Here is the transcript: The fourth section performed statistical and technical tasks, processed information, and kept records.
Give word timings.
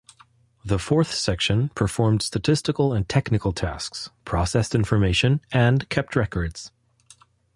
The 0.65 0.79
fourth 0.79 1.13
section 1.13 1.69
performed 1.75 2.23
statistical 2.23 2.91
and 2.91 3.07
technical 3.07 3.53
tasks, 3.53 4.09
processed 4.25 4.73
information, 4.73 5.41
and 5.51 5.87
kept 5.89 6.15
records. 6.15 6.71